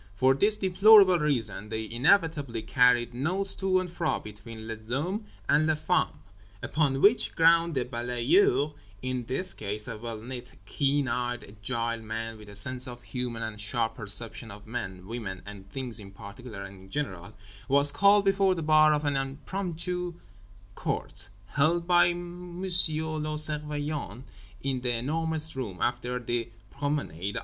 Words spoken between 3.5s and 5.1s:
to and fro between les